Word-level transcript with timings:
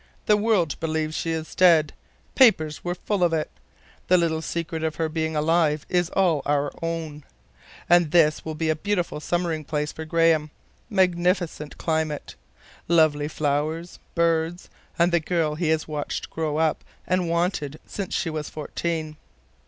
The 0.25 0.35
world 0.35 0.79
believes 0.79 1.13
she 1.15 1.29
is 1.29 1.53
dead. 1.53 1.93
Papers 2.33 2.83
were 2.83 2.95
full 2.95 3.23
of 3.23 3.33
it. 3.33 3.51
The 4.07 4.17
little 4.17 4.41
secret 4.41 4.83
of 4.83 4.95
her 4.95 5.07
being 5.07 5.35
alive 5.35 5.85
is 5.89 6.09
all 6.09 6.41
our 6.43 6.71
own. 6.81 7.23
And 7.87 8.09
this 8.09 8.43
will 8.43 8.55
be 8.55 8.69
a 8.69 8.75
beautiful 8.75 9.19
summering 9.19 9.63
place 9.63 9.91
for 9.91 10.03
Graham. 10.05 10.49
Magnificent 10.89 11.77
climate. 11.77 12.33
Lovely 12.87 13.27
flowers. 13.27 13.99
Birds. 14.15 14.71
And 14.97 15.11
the 15.11 15.19
girl 15.19 15.53
he 15.53 15.69
has 15.69 15.87
watched 15.87 16.31
grow 16.31 16.57
up, 16.57 16.83
and 17.05 17.29
wanted, 17.29 17.79
since 17.85 18.15
she 18.15 18.31
was 18.31 18.49
fourteen." 18.49 19.17